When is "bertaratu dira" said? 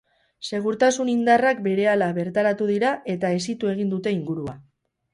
2.17-2.97